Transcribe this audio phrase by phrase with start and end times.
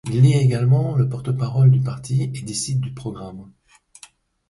[0.11, 3.51] Il élit également le porte-parole du parti et décide du programme.